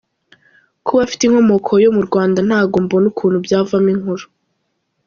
kuba 0.85 0.99
afite 1.05 1.21
inkomoko 1.25 1.71
yo 1.83 1.89
murwnda 1.95 2.39
ntago 2.47 2.75
mbona 2.85 3.05
ukuntu 3.11 3.37
byavamo 3.45 3.89
inkuru. 3.95 4.23